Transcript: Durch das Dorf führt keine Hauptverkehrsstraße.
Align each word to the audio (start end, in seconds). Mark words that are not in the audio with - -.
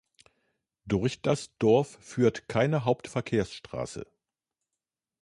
Durch 0.87 1.21
das 1.21 1.55
Dorf 1.59 1.99
führt 2.01 2.47
keine 2.47 2.85
Hauptverkehrsstraße. 2.85 4.07